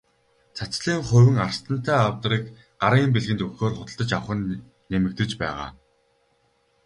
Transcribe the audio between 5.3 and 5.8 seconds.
байгаа.